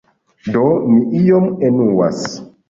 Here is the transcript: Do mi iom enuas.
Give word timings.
Do 0.55 0.63
mi 0.93 1.03
iom 1.19 1.45
enuas. 1.69 2.25